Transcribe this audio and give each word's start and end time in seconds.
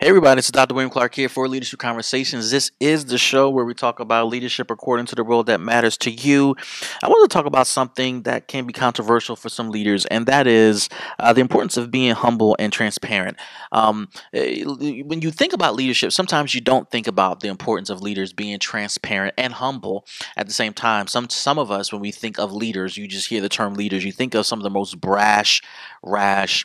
Hey 0.00 0.08
everybody, 0.08 0.38
it's 0.38 0.50
Dr. 0.50 0.74
William 0.74 0.90
Clark 0.90 1.14
here 1.14 1.28
for 1.28 1.46
Leadership 1.46 1.78
Conversations. 1.78 2.50
This 2.50 2.70
is 2.80 3.04
the 3.04 3.18
show 3.18 3.50
where 3.50 3.66
we 3.66 3.74
talk 3.74 4.00
about 4.00 4.28
leadership 4.28 4.70
according 4.70 5.04
to 5.04 5.14
the 5.14 5.22
role 5.22 5.42
that 5.42 5.60
matters 5.60 5.98
to 5.98 6.10
you. 6.10 6.56
I 7.02 7.08
want 7.08 7.30
to 7.30 7.34
talk 7.34 7.44
about 7.44 7.66
something 7.66 8.22
that 8.22 8.48
can 8.48 8.64
be 8.64 8.72
controversial 8.72 9.36
for 9.36 9.50
some 9.50 9.68
leaders, 9.68 10.06
and 10.06 10.24
that 10.24 10.46
is 10.46 10.88
uh, 11.18 11.34
the 11.34 11.42
importance 11.42 11.76
of 11.76 11.90
being 11.90 12.14
humble 12.14 12.56
and 12.58 12.72
transparent. 12.72 13.36
Um, 13.72 14.08
eh, 14.32 14.64
when 14.64 15.20
you 15.20 15.30
think 15.30 15.52
about 15.52 15.74
leadership, 15.74 16.12
sometimes 16.12 16.54
you 16.54 16.62
don't 16.62 16.90
think 16.90 17.06
about 17.06 17.40
the 17.40 17.48
importance 17.48 17.90
of 17.90 18.00
leaders 18.00 18.32
being 18.32 18.58
transparent 18.58 19.34
and 19.36 19.52
humble 19.52 20.06
at 20.34 20.46
the 20.46 20.54
same 20.54 20.72
time. 20.72 21.08
Some 21.08 21.28
some 21.28 21.58
of 21.58 21.70
us, 21.70 21.92
when 21.92 22.00
we 22.00 22.10
think 22.10 22.38
of 22.38 22.54
leaders, 22.54 22.96
you 22.96 23.06
just 23.06 23.28
hear 23.28 23.42
the 23.42 23.50
term 23.50 23.74
leaders, 23.74 24.02
you 24.02 24.12
think 24.12 24.34
of 24.34 24.46
some 24.46 24.60
of 24.60 24.62
the 24.62 24.70
most 24.70 24.98
brash, 24.98 25.60
rash, 26.02 26.64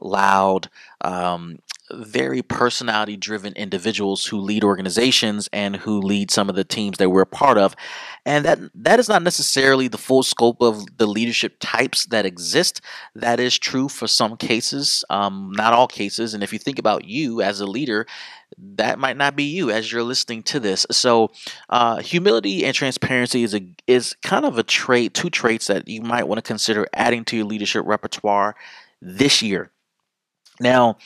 loud, 0.00 0.68
um, 1.00 1.58
very 1.92 2.42
personality 2.42 3.16
driven 3.16 3.52
individuals 3.54 4.26
who 4.26 4.38
lead 4.38 4.64
organizations 4.64 5.48
and 5.52 5.76
who 5.76 6.00
lead 6.00 6.30
some 6.30 6.48
of 6.48 6.56
the 6.56 6.64
teams 6.64 6.98
that 6.98 7.10
we're 7.10 7.22
a 7.22 7.26
part 7.26 7.58
of. 7.58 7.76
And 8.24 8.44
that 8.44 8.58
that 8.74 8.98
is 8.98 9.08
not 9.08 9.22
necessarily 9.22 9.88
the 9.88 9.98
full 9.98 10.22
scope 10.22 10.60
of 10.60 10.84
the 10.98 11.06
leadership 11.06 11.56
types 11.60 12.06
that 12.06 12.26
exist. 12.26 12.80
That 13.14 13.38
is 13.38 13.58
true 13.58 13.88
for 13.88 14.08
some 14.08 14.36
cases, 14.36 15.04
um, 15.10 15.52
not 15.54 15.72
all 15.72 15.86
cases. 15.86 16.34
And 16.34 16.42
if 16.42 16.52
you 16.52 16.58
think 16.58 16.78
about 16.78 17.04
you 17.04 17.40
as 17.40 17.60
a 17.60 17.66
leader, 17.66 18.06
that 18.58 18.98
might 18.98 19.16
not 19.16 19.36
be 19.36 19.44
you 19.44 19.70
as 19.70 19.90
you're 19.90 20.02
listening 20.02 20.42
to 20.44 20.60
this. 20.60 20.86
So, 20.90 21.30
uh, 21.68 21.98
humility 21.98 22.64
and 22.64 22.74
transparency 22.74 23.42
is 23.42 23.54
a 23.54 23.62
is 23.86 24.14
kind 24.22 24.44
of 24.44 24.58
a 24.58 24.62
trait, 24.62 25.14
two 25.14 25.30
traits 25.30 25.66
that 25.66 25.86
you 25.88 26.02
might 26.02 26.26
want 26.26 26.38
to 26.38 26.42
consider 26.42 26.86
adding 26.92 27.24
to 27.26 27.36
your 27.36 27.46
leadership 27.46 27.84
repertoire 27.86 28.56
this 29.00 29.42
year. 29.42 29.70
Now, 30.60 30.96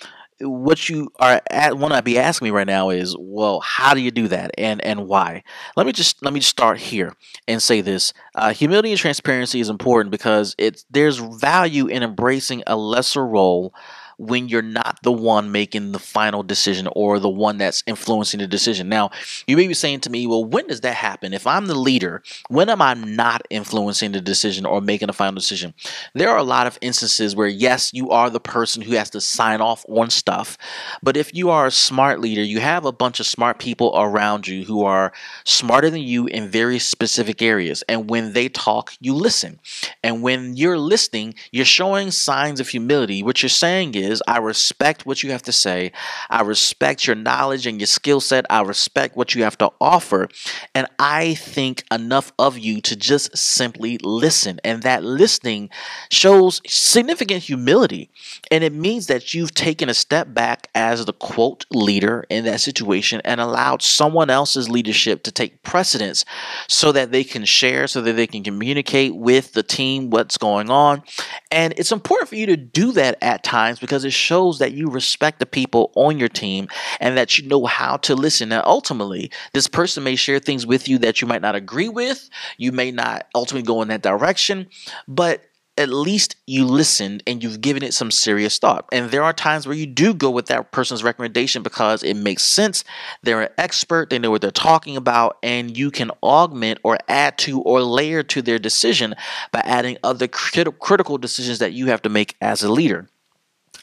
what 0.41 0.89
you 0.89 1.13
are 1.19 1.41
at 1.51 1.77
want 1.77 1.95
to 1.95 2.03
be 2.03 2.19
asking 2.19 2.47
me 2.47 2.51
right 2.51 2.67
now 2.67 2.91
is 2.91 3.17
well 3.19 3.61
how 3.61 3.95
do 3.95 4.01
you 4.01 4.11
do 4.11 4.29
that 4.29 4.51
and 4.59 4.85
and 4.85 5.07
why? 5.07 5.43
Let 5.77 5.87
me 5.87 5.93
just 5.93 6.23
let 6.25 6.33
me 6.33 6.41
start 6.41 6.79
here 6.79 7.15
and 7.47 7.63
say 7.63 7.81
this. 7.81 8.13
Uh, 8.35 8.53
humility 8.53 8.91
and 8.91 8.99
transparency 8.99 9.61
is 9.61 9.69
important 9.69 10.11
because 10.11 10.55
it's 10.59 10.85
there's 10.91 11.19
value 11.19 11.87
in 11.87 12.03
embracing 12.03 12.63
a 12.67 12.77
lesser 12.77 13.27
role 13.27 13.75
when 14.21 14.49
you're 14.49 14.61
not 14.61 14.99
the 15.03 15.11
one 15.11 15.51
making 15.51 15.93
the 15.93 15.99
final 15.99 16.43
decision 16.43 16.87
or 16.95 17.19
the 17.19 17.29
one 17.29 17.57
that's 17.57 17.83
influencing 17.87 18.39
the 18.39 18.47
decision. 18.47 18.87
Now, 18.87 19.11
you 19.47 19.57
may 19.57 19.67
be 19.67 19.73
saying 19.73 20.01
to 20.01 20.11
me, 20.11 20.27
well, 20.27 20.45
when 20.45 20.67
does 20.67 20.83
that 20.83 20.95
happen? 20.95 21.33
If 21.33 21.47
I'm 21.47 21.67
the 21.67 21.75
leader, 21.75 22.23
when 22.49 22.69
am 22.69 22.83
I 22.83 22.93
not 22.93 23.47
influencing 23.49 24.13
the 24.13 24.21
decision 24.21 24.67
or 24.67 24.83
making 24.83 25.09
a 25.09 25.15
final 25.15 25.37
decision? 25.37 25.73
There 26.15 26.29
are 26.29 26.37
a 26.37 26.43
lot 26.43 26.67
of 26.67 26.79
instances 26.83 27.35
where, 27.35 27.49
yes, 27.49 27.95
you 27.95 28.11
are 28.11 28.29
the 28.29 28.41
person 28.41 28.83
who 28.83 28.93
has 28.93 29.09
to 29.11 29.23
sign 29.23 29.63
off 29.63 29.87
on 29.89 30.11
stuff. 30.11 30.59
But 31.03 31.17
if 31.17 31.35
you 31.35 31.49
are 31.49 31.67
a 31.67 31.71
smart 31.71 32.21
leader, 32.21 32.43
you 32.43 32.61
have 32.61 32.85
a 32.85 32.93
bunch 32.93 33.21
of 33.21 33.27
smart 33.27 33.59
people 33.59 33.95
around 33.97 34.47
you 34.47 34.67
who 34.67 34.85
are 34.85 35.15
smarter 35.45 35.89
than 35.89 36.03
you 36.03 36.27
in 36.27 36.49
very 36.49 36.79
specific 36.79 37.41
areas. 37.41 37.83
And 37.89 38.11
when 38.11 38.35
they 38.35 38.51
talk, 38.51 38.93
you 39.01 39.15
listen. 39.15 39.61
And 40.05 40.23
when 40.23 40.57
you're 40.57 40.79
listening, 40.79 41.37
you're 41.53 41.65
showing 41.65 42.11
signs 42.11 42.61
of 42.61 42.69
humility. 42.69 43.23
What 43.23 43.43
you're 43.43 43.49
saying 43.49 43.95
is, 43.95 44.10
is 44.11 44.23
I 44.27 44.39
respect 44.39 45.07
what 45.07 45.23
you 45.23 45.31
have 45.31 45.43
to 45.45 45.53
say. 45.53 45.93
I 46.29 46.43
respect 46.43 47.07
your 47.07 47.17
knowledge 47.17 47.67
and 47.67 47.81
your 47.81 47.87
skill 47.87 48.21
set. 48.21 48.45
I 48.51 48.63
respect 48.63 49.17
what 49.17 49.35
you 49.35 49.45
have 49.45 49.57
to 49.59 49.71
offer. 49.81 50.29
And 50.75 50.87
I 50.99 51.35
think 51.35 51.85
enough 51.91 52.33
of 52.39 52.59
you 52.59 52.81
to 52.83 52.97
just 52.97 53.37
simply 53.37 53.99
listen. 54.03 54.61
And 54.65 54.83
that 54.83 55.03
listening 55.05 55.71
shows 56.11 56.61
significant 56.67 57.45
humility. 57.45 58.11
And 58.51 58.65
it 58.65 58.73
means 58.73 59.07
that 59.07 59.33
you've 59.33 59.55
taken 59.55 59.89
a 59.89 59.95
step 59.95 60.35
back 60.35 60.69
as 60.75 61.05
the 61.05 61.13
quote 61.13 61.65
leader 61.71 62.25
in 62.29 62.45
that 62.45 62.61
situation 62.61 63.21
and 63.25 63.41
allowed 63.41 63.83
someone 63.83 64.31
else's 64.31 64.69
leadership 64.69 65.23
to 65.23 65.33
take 65.33 65.63
precedence 65.63 66.25
so 66.69 66.93
that 66.93 67.13
they 67.13 67.25
can 67.25 67.45
share, 67.45 67.87
so 67.87 68.01
that 68.03 68.15
they 68.15 68.27
can 68.27 68.43
communicate 68.43 69.15
with 69.15 69.53
the 69.53 69.63
team 69.63 70.11
what's 70.11 70.37
going 70.37 70.71
on. 70.71 71.03
And 71.51 71.75
it's 71.77 71.91
important 71.91 72.29
for 72.29 72.37
you 72.37 72.47
to 72.47 72.57
do 72.57 72.93
that 72.93 73.19
at 73.23 73.43
times 73.43 73.81
because 73.81 74.05
it 74.05 74.13
shows 74.13 74.61
that 74.61 74.73
you 74.73 74.89
respect 74.89 75.41
the 75.41 75.47
people 75.47 75.91
on 75.97 76.19
your 76.19 76.29
team 76.29 76.69
and 77.01 77.17
that 77.17 77.39
you 77.39 77.49
know 77.49 77.67
how 77.67 77.97
to 77.99 78.15
listen. 78.15 78.53
And 78.53 78.63
ultimately, 78.65 79.33
this 79.53 79.67
person 79.67 80.05
may 80.05 80.15
share 80.15 80.39
things 80.39 80.65
with 80.65 80.89
you 80.89 80.99
that 80.99 81.21
you 81.21 81.27
might 81.27 81.43
not 81.43 81.57
agree 81.57 81.89
with. 81.89 82.31
You 82.57 82.71
may 82.71 82.93
not 82.93 83.27
ultimately 83.35 83.67
go 83.67 83.83
in 83.83 83.89
that 83.89 84.03
direction, 84.03 84.69
but 85.09 85.43
at 85.81 85.89
least 85.89 86.37
you 86.47 86.67
listened 86.67 87.23
and 87.27 87.43
you've 87.43 87.61
given 87.61 87.83
it 87.83 87.95
some 87.95 88.11
serious 88.11 88.59
thought. 88.59 88.87
And 88.93 89.11
there 89.11 89.23
are 89.23 89.33
times 89.33 89.67
where 89.67 89.77
you 89.77 89.87
do 89.87 90.13
go 90.13 90.31
with 90.31 90.47
that 90.47 90.71
person's 90.73 91.03
recommendation 91.03 91.63
because 91.63 92.03
it 92.03 92.15
makes 92.15 92.45
sense. 92.45 92.85
They're 93.23 93.43
an 93.43 93.53
expert, 93.59 94.11
they 94.11 94.19
know 94.19 94.31
what 94.31 94.43
they're 94.43 94.51
talking 94.51 94.97
about, 94.97 95.39
and 95.43 95.77
you 95.77 95.91
can 95.91 96.11
augment 96.23 96.81
or 96.85 96.99
add 97.09 97.39
to 97.39 97.63
or 97.63 97.81
layer 97.81 98.23
to 98.25 98.43
their 98.43 98.59
decision 98.59 99.15
by 99.51 99.61
adding 99.61 99.97
other 100.05 100.29
crit- 100.29 100.79
critical 100.79 101.19
decisions 101.19 101.59
that 101.59 101.73
you 101.73 101.87
have 101.87 102.03
to 102.03 102.09
make 102.09 102.37
as 102.41 102.63
a 102.63 102.71
leader. 102.71 103.09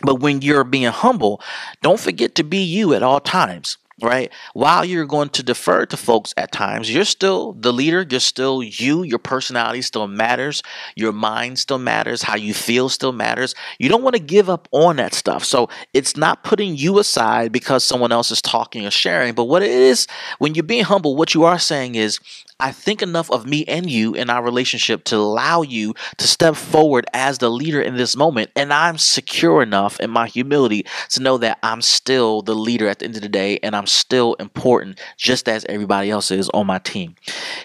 But 0.01 0.19
when 0.19 0.43
you're 0.43 0.63
being 0.63 0.91
humble, 0.91 1.41
don't 1.81 1.99
forget 1.99 2.35
to 2.35 2.43
be 2.43 2.59
you 2.59 2.93
at 2.93 3.01
all 3.01 3.19
times 3.19 3.77
right? 4.01 4.31
While 4.53 4.85
you're 4.85 5.05
going 5.05 5.29
to 5.29 5.43
defer 5.43 5.85
to 5.87 5.97
folks 5.97 6.33
at 6.37 6.51
times, 6.51 6.93
you're 6.93 7.05
still 7.05 7.53
the 7.53 7.73
leader, 7.73 8.05
you're 8.09 8.19
still 8.19 8.61
you, 8.61 9.03
your 9.03 9.19
personality 9.19 9.81
still 9.81 10.07
matters, 10.07 10.61
your 10.95 11.11
mind 11.11 11.59
still 11.59 11.79
matters, 11.79 12.21
how 12.21 12.35
you 12.35 12.53
feel 12.53 12.89
still 12.89 13.11
matters. 13.11 13.55
You 13.79 13.89
don't 13.89 14.03
want 14.03 14.15
to 14.15 14.21
give 14.21 14.49
up 14.49 14.67
on 14.71 14.97
that 14.97 15.13
stuff. 15.13 15.43
So 15.43 15.69
it's 15.93 16.15
not 16.15 16.43
putting 16.43 16.75
you 16.75 16.99
aside 16.99 17.51
because 17.51 17.83
someone 17.83 18.11
else 18.11 18.29
is 18.29 18.41
talking 18.41 18.85
or 18.85 18.91
sharing, 18.91 19.33
but 19.33 19.45
what 19.45 19.63
it 19.63 19.71
is, 19.71 20.07
when 20.37 20.53
you're 20.53 20.63
being 20.63 20.83
humble, 20.83 21.15
what 21.15 21.33
you 21.33 21.45
are 21.45 21.59
saying 21.59 21.95
is, 21.95 22.19
I 22.59 22.71
think 22.71 23.03
enough 23.03 23.29
of 23.29 23.45
me 23.45 23.65
and 23.65 23.87
you 23.87 24.15
in 24.15 24.31
our 24.31 24.43
relationship 24.43 25.03
to 25.05 25.17
allow 25.17 25.61
you 25.61 25.93
to 26.17 26.27
step 26.27 26.55
forward 26.55 27.05
as 27.13 27.37
the 27.37 27.51
leader 27.51 27.79
in 27.79 27.97
this 27.97 28.15
moment. 28.15 28.49
And 28.55 28.73
I'm 28.73 28.97
secure 28.97 29.61
enough 29.61 29.99
in 29.99 30.09
my 30.09 30.27
humility 30.27 30.87
to 31.09 31.21
know 31.21 31.37
that 31.37 31.59
I'm 31.61 31.83
still 31.83 32.41
the 32.41 32.55
leader 32.55 32.87
at 32.87 32.97
the 32.97 33.05
end 33.05 33.15
of 33.15 33.21
the 33.21 33.29
day 33.29 33.59
and 33.61 33.75
I'm 33.75 33.85
still 33.87 34.35
important 34.35 34.99
just 35.17 35.47
as 35.49 35.65
everybody 35.65 36.09
else 36.09 36.31
is 36.31 36.49
on 36.49 36.67
my 36.67 36.79
team. 36.79 37.15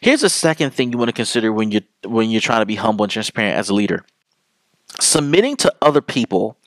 Here's 0.01 0.23
a 0.23 0.31
second 0.31 0.73
thing 0.73 0.93
you 0.93 0.99
want 0.99 1.09
to 1.09 1.15
consider 1.15 1.53
when 1.53 1.71
you 1.71 1.81
when 2.05 2.31
you're 2.31 2.41
trying 2.41 2.63
to 2.63 2.67
be 2.67 2.77
humble 2.77 3.05
and 3.05 3.13
transparent 3.13 3.57
as 3.57 3.69
a 3.69 3.75
leader. 3.75 4.05
Submitting 5.01 5.57
to 5.57 5.75
other 5.81 6.03
people 6.03 6.59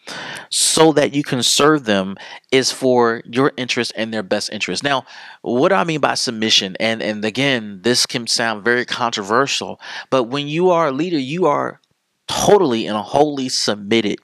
so 0.50 0.92
that 0.94 1.14
you 1.14 1.24
can 1.24 1.44
serve 1.44 1.86
them 1.86 2.16
is 2.52 2.72
for 2.72 3.22
your 3.26 3.52
interest 3.58 3.92
and 3.96 4.14
their 4.14 4.24
best 4.24 4.52
interest. 4.52 4.84
Now, 4.84 5.06
what 5.42 5.70
do 5.70 5.76
I 5.76 5.84
mean 5.84 6.00
by 6.00 6.16
submission? 6.16 6.76
And 6.80 7.02
and 7.02 7.24
again, 7.24 7.82
this 7.84 8.06
can 8.06 8.28
sound 8.28 8.64
very 8.64 8.86
controversial, 8.86 9.80
but 10.10 10.24
when 10.24 10.48
you 10.48 10.70
are 10.70 10.88
a 10.88 10.92
leader, 10.92 11.20
you 11.20 11.46
are 11.46 11.80
totally 12.28 12.86
and 12.88 12.98
wholly 12.98 13.50
submitted 13.50 14.20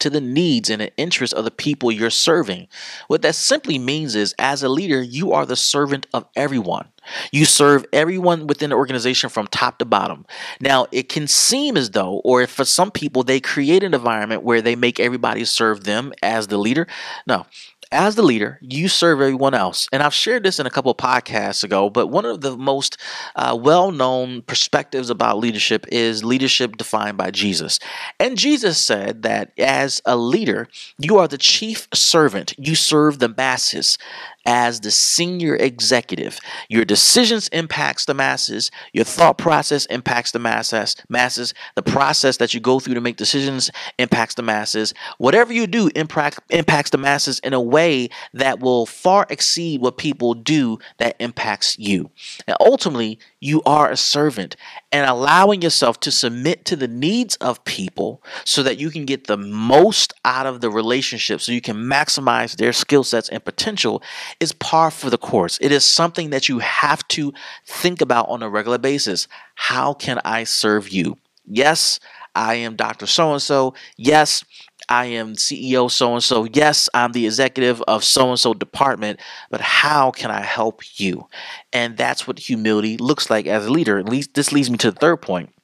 to 0.00 0.10
the 0.10 0.20
needs 0.20 0.70
and 0.70 0.80
the 0.80 0.96
interests 0.96 1.34
of 1.34 1.44
the 1.44 1.50
people 1.50 1.92
you're 1.92 2.10
serving. 2.10 2.66
What 3.06 3.22
that 3.22 3.34
simply 3.34 3.78
means 3.78 4.14
is, 4.14 4.34
as 4.38 4.62
a 4.62 4.68
leader, 4.68 5.02
you 5.02 5.32
are 5.32 5.46
the 5.46 5.56
servant 5.56 6.06
of 6.12 6.26
everyone. 6.34 6.88
You 7.30 7.44
serve 7.44 7.84
everyone 7.92 8.46
within 8.46 8.70
the 8.70 8.76
organization 8.76 9.30
from 9.30 9.46
top 9.46 9.78
to 9.78 9.84
bottom. 9.84 10.26
Now, 10.58 10.86
it 10.90 11.08
can 11.08 11.26
seem 11.26 11.76
as 11.76 11.90
though, 11.90 12.20
or 12.24 12.46
for 12.46 12.64
some 12.64 12.90
people, 12.90 13.22
they 13.22 13.40
create 13.40 13.82
an 13.82 13.94
environment 13.94 14.42
where 14.42 14.62
they 14.62 14.74
make 14.74 14.98
everybody 14.98 15.44
serve 15.44 15.84
them 15.84 16.12
as 16.22 16.46
the 16.46 16.58
leader. 16.58 16.86
No, 17.26 17.46
as 17.92 18.14
the 18.14 18.22
leader, 18.22 18.58
you 18.62 18.88
serve 18.88 19.20
everyone 19.20 19.54
else. 19.54 19.88
And 19.92 20.02
I've 20.02 20.14
shared 20.14 20.44
this 20.44 20.60
in 20.60 20.66
a 20.66 20.70
couple 20.70 20.94
podcasts 20.94 21.64
ago, 21.64 21.90
but 21.90 22.06
one 22.06 22.24
of 22.24 22.40
the 22.40 22.56
most 22.56 22.96
uh, 23.34 23.58
well 23.60 23.90
known 23.90 24.42
perspectives 24.42 25.10
about 25.10 25.38
leadership 25.38 25.86
is 25.90 26.24
leadership 26.24 26.76
defined 26.76 27.16
by 27.16 27.30
Jesus. 27.30 27.80
And 28.20 28.38
Jesus 28.38 28.78
said 28.80 29.22
that 29.22 29.52
as 29.58 30.00
a 30.04 30.16
leader, 30.16 30.68
you 30.98 31.18
are 31.18 31.26
the 31.26 31.38
chief 31.38 31.88
servant, 31.92 32.54
you 32.56 32.74
serve 32.74 33.18
the 33.18 33.28
masses 33.28 33.98
as 34.46 34.80
the 34.80 34.90
senior 34.90 35.54
executive. 35.56 36.38
Your 36.68 36.84
decisions 36.84 37.48
impacts 37.48 38.04
the 38.04 38.14
masses, 38.14 38.70
your 38.92 39.04
thought 39.04 39.38
process 39.38 39.86
impacts 39.86 40.32
the 40.32 40.38
masses, 40.38 40.96
masses, 41.08 41.54
the 41.76 41.82
process 41.82 42.38
that 42.38 42.54
you 42.54 42.60
go 42.60 42.80
through 42.80 42.94
to 42.94 43.00
make 43.00 43.16
decisions 43.16 43.70
impacts 43.98 44.34
the 44.34 44.42
masses. 44.42 44.94
Whatever 45.18 45.52
you 45.52 45.66
do 45.66 45.90
impact, 45.94 46.40
impacts 46.50 46.90
the 46.90 46.98
masses 46.98 47.38
in 47.40 47.52
a 47.52 47.60
way 47.60 48.08
that 48.34 48.60
will 48.60 48.86
far 48.86 49.26
exceed 49.28 49.80
what 49.80 49.98
people 49.98 50.34
do 50.34 50.78
that 50.98 51.16
impacts 51.20 51.78
you. 51.78 52.10
And 52.46 52.56
ultimately, 52.60 53.18
you 53.40 53.62
are 53.64 53.90
a 53.90 53.96
servant 53.96 54.54
and 54.92 55.08
allowing 55.08 55.62
yourself 55.62 55.98
to 56.00 56.10
submit 56.10 56.64
to 56.66 56.76
the 56.76 56.88
needs 56.88 57.36
of 57.36 57.64
people 57.64 58.22
so 58.44 58.62
that 58.62 58.78
you 58.78 58.90
can 58.90 59.06
get 59.06 59.26
the 59.26 59.36
most 59.36 60.12
out 60.24 60.46
of 60.46 60.60
the 60.60 60.70
relationship 60.70 61.40
so 61.40 61.50
you 61.50 61.60
can 61.60 61.76
maximize 61.76 62.56
their 62.56 62.72
skill 62.72 63.02
sets 63.02 63.28
and 63.30 63.44
potential 63.44 64.02
is 64.40 64.52
par 64.52 64.90
for 64.90 65.10
the 65.10 65.18
course. 65.18 65.58
It 65.60 65.72
is 65.72 65.84
something 65.84 66.30
that 66.30 66.48
you 66.48 66.58
have 66.58 67.06
to 67.08 67.32
think 67.66 68.00
about 68.00 68.28
on 68.28 68.42
a 68.42 68.50
regular 68.50 68.78
basis. 68.78 69.26
How 69.54 69.94
can 69.94 70.20
I 70.24 70.44
serve 70.44 70.90
you? 70.90 71.16
Yes, 71.46 71.98
I 72.34 72.54
am 72.54 72.76
Dr. 72.76 73.06
So 73.06 73.32
and 73.32 73.42
so. 73.42 73.74
Yes, 73.96 74.44
I 74.90 75.06
am 75.06 75.36
CEO 75.36 75.88
so 75.88 76.14
and 76.14 76.22
so. 76.22 76.44
Yes, 76.52 76.88
I'm 76.92 77.12
the 77.12 77.24
executive 77.24 77.80
of 77.82 78.02
so 78.02 78.30
and 78.30 78.38
so 78.38 78.52
department, 78.52 79.20
but 79.48 79.60
how 79.60 80.10
can 80.10 80.32
I 80.32 80.40
help 80.40 80.82
you? 80.98 81.28
And 81.72 81.96
that's 81.96 82.26
what 82.26 82.40
humility 82.40 82.96
looks 82.96 83.30
like 83.30 83.46
as 83.46 83.66
a 83.66 83.70
leader. 83.70 83.98
At 83.98 84.08
least 84.08 84.34
this 84.34 84.52
leads 84.52 84.68
me 84.68 84.78
to 84.78 84.90
the 84.90 84.98
third 84.98 85.22
point 85.22 85.54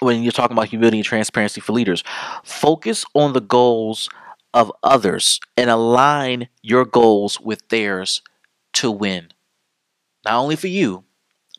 when 0.00 0.24
you're 0.24 0.32
talking 0.32 0.56
about 0.56 0.68
humility 0.68 0.98
and 0.98 1.04
transparency 1.04 1.60
for 1.60 1.72
leaders. 1.72 2.02
Focus 2.42 3.04
on 3.14 3.34
the 3.34 3.40
goals 3.40 4.08
of 4.52 4.72
others 4.82 5.38
and 5.56 5.70
align 5.70 6.48
your 6.60 6.84
goals 6.84 7.40
with 7.40 7.68
theirs 7.68 8.20
to 8.72 8.90
win. 8.90 9.28
Not 10.24 10.34
only 10.34 10.56
for 10.56 10.66
you, 10.66 11.04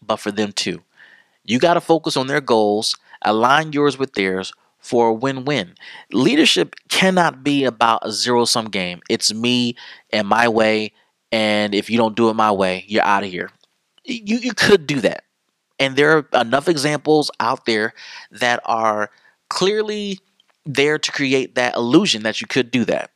but 0.01 0.17
for 0.17 0.31
them 0.31 0.51
too. 0.51 0.81
You 1.45 1.57
got 1.57 1.75
to 1.75 1.81
focus 1.81 2.17
on 2.17 2.27
their 2.27 2.41
goals, 2.41 2.97
align 3.21 3.71
yours 3.71 3.97
with 3.97 4.13
theirs 4.13 4.51
for 4.81 5.09
a 5.09 5.13
win 5.13 5.45
win. 5.45 5.75
Leadership 6.11 6.75
cannot 6.89 7.43
be 7.43 7.63
about 7.63 8.01
a 8.03 8.11
zero 8.11 8.45
sum 8.45 8.65
game. 8.65 9.01
It's 9.09 9.33
me 9.33 9.75
and 10.11 10.27
my 10.27 10.47
way, 10.47 10.91
and 11.31 11.73
if 11.73 11.89
you 11.89 11.97
don't 11.97 12.15
do 12.15 12.29
it 12.29 12.33
my 12.33 12.51
way, 12.51 12.83
you're 12.87 13.03
out 13.03 13.23
of 13.23 13.29
here. 13.29 13.49
You, 14.03 14.37
you 14.37 14.53
could 14.53 14.87
do 14.87 14.99
that. 15.01 15.23
And 15.79 15.95
there 15.95 16.17
are 16.17 16.41
enough 16.41 16.67
examples 16.67 17.31
out 17.39 17.65
there 17.65 17.93
that 18.31 18.59
are 18.65 19.09
clearly 19.49 20.19
there 20.65 20.99
to 20.99 21.11
create 21.11 21.55
that 21.55 21.75
illusion 21.75 22.23
that 22.23 22.41
you 22.41 22.47
could 22.47 22.69
do 22.69 22.85
that. 22.85 23.11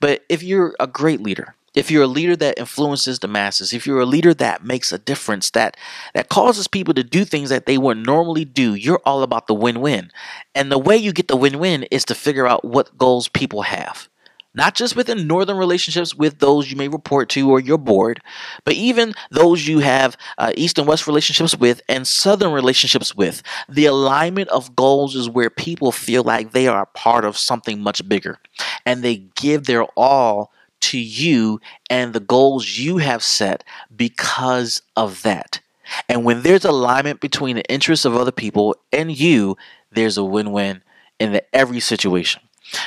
But 0.00 0.24
if 0.28 0.42
you're 0.42 0.74
a 0.80 0.86
great 0.86 1.20
leader, 1.20 1.54
if 1.78 1.90
you're 1.92 2.02
a 2.02 2.08
leader 2.08 2.34
that 2.34 2.58
influences 2.58 3.20
the 3.20 3.28
masses, 3.28 3.72
if 3.72 3.86
you're 3.86 4.00
a 4.00 4.06
leader 4.06 4.34
that 4.34 4.64
makes 4.64 4.90
a 4.90 4.98
difference, 4.98 5.50
that 5.50 5.76
that 6.12 6.28
causes 6.28 6.66
people 6.66 6.92
to 6.94 7.04
do 7.04 7.24
things 7.24 7.50
that 7.50 7.66
they 7.66 7.78
would 7.78 7.98
normally 7.98 8.44
do, 8.44 8.74
you're 8.74 9.00
all 9.04 9.22
about 9.22 9.46
the 9.46 9.54
win-win. 9.54 10.10
And 10.54 10.72
the 10.72 10.78
way 10.78 10.96
you 10.96 11.12
get 11.12 11.28
the 11.28 11.36
win-win 11.36 11.84
is 11.84 12.04
to 12.06 12.14
figure 12.16 12.48
out 12.48 12.64
what 12.64 12.98
goals 12.98 13.28
people 13.28 13.62
have 13.62 14.08
not 14.54 14.74
just 14.74 14.96
within 14.96 15.28
northern 15.28 15.56
relationships 15.56 16.16
with 16.16 16.40
those 16.40 16.68
you 16.68 16.76
may 16.76 16.88
report 16.88 17.28
to 17.28 17.48
or 17.48 17.60
your 17.60 17.78
board, 17.78 18.20
but 18.64 18.74
even 18.74 19.14
those 19.30 19.68
you 19.68 19.78
have 19.78 20.16
uh, 20.38 20.52
east 20.56 20.78
and 20.78 20.88
west 20.88 21.06
relationships 21.06 21.56
with 21.56 21.80
and 21.88 22.08
southern 22.08 22.52
relationships 22.52 23.14
with. 23.14 23.40
The 23.68 23.86
alignment 23.86 24.48
of 24.48 24.74
goals 24.74 25.14
is 25.14 25.30
where 25.30 25.48
people 25.48 25.92
feel 25.92 26.24
like 26.24 26.50
they 26.50 26.66
are 26.66 26.86
part 26.86 27.24
of 27.24 27.38
something 27.38 27.80
much 27.80 28.06
bigger 28.08 28.38
and 28.84 29.04
they 29.04 29.16
give 29.36 29.66
their 29.66 29.84
all 29.96 30.50
to 30.80 30.98
you 30.98 31.60
and 31.90 32.12
the 32.12 32.20
goals 32.20 32.78
you 32.78 32.98
have 32.98 33.22
set 33.22 33.64
because 33.94 34.82
of 34.96 35.22
that. 35.22 35.60
And 36.08 36.24
when 36.24 36.42
there's 36.42 36.64
alignment 36.64 37.20
between 37.20 37.56
the 37.56 37.70
interests 37.70 38.04
of 38.04 38.14
other 38.14 38.32
people 38.32 38.76
and 38.92 39.16
you, 39.16 39.56
there's 39.90 40.18
a 40.18 40.24
win 40.24 40.52
win 40.52 40.82
in 41.18 41.32
the, 41.32 41.54
every 41.54 41.80
situation. 41.80 42.42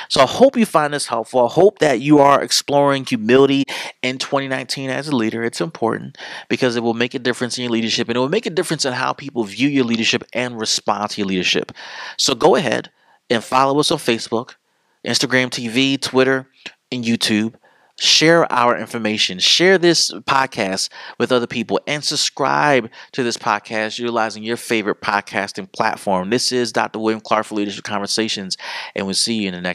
So 0.08 0.20
I 0.20 0.26
hope 0.26 0.56
you 0.56 0.64
find 0.64 0.94
this 0.94 1.06
helpful. 1.06 1.44
I 1.44 1.52
hope 1.52 1.80
that 1.80 2.00
you 2.00 2.20
are 2.20 2.40
exploring 2.40 3.04
humility 3.04 3.64
in 4.02 4.18
2019 4.18 4.90
as 4.90 5.08
a 5.08 5.16
leader. 5.16 5.42
It's 5.42 5.60
important 5.60 6.16
because 6.48 6.76
it 6.76 6.84
will 6.84 6.94
make 6.94 7.14
a 7.14 7.18
difference 7.18 7.58
in 7.58 7.64
your 7.64 7.72
leadership 7.72 8.08
and 8.08 8.16
it 8.16 8.20
will 8.20 8.28
make 8.28 8.46
a 8.46 8.50
difference 8.50 8.84
in 8.84 8.92
how 8.92 9.12
people 9.12 9.42
view 9.42 9.68
your 9.68 9.84
leadership 9.84 10.22
and 10.32 10.58
respond 10.58 11.10
to 11.10 11.20
your 11.20 11.26
leadership. 11.26 11.72
So 12.16 12.34
go 12.34 12.54
ahead 12.54 12.90
and 13.28 13.42
follow 13.42 13.80
us 13.80 13.90
on 13.90 13.98
Facebook, 13.98 14.54
Instagram 15.04 15.48
TV, 15.48 16.00
Twitter, 16.00 16.46
and 16.92 17.04
YouTube 17.04 17.54
share 18.02 18.52
our 18.52 18.76
information, 18.76 19.38
share 19.38 19.78
this 19.78 20.10
podcast 20.12 20.88
with 21.18 21.30
other 21.30 21.46
people, 21.46 21.80
and 21.86 22.02
subscribe 22.02 22.90
to 23.12 23.22
this 23.22 23.36
podcast 23.36 23.98
utilizing 23.98 24.42
your 24.42 24.56
favorite 24.56 25.00
podcasting 25.00 25.70
platform. 25.70 26.30
This 26.30 26.50
is 26.50 26.72
Dr. 26.72 26.98
William 26.98 27.20
Clark 27.20 27.46
for 27.46 27.54
Leadership 27.54 27.84
Conversations, 27.84 28.58
and 28.96 29.06
we'll 29.06 29.14
see 29.14 29.42
you 29.42 29.48
in 29.48 29.54
the 29.54 29.60
next. 29.60 29.70